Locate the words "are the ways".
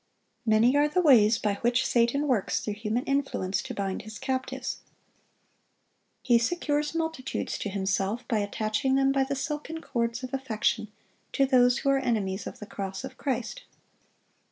0.75-1.37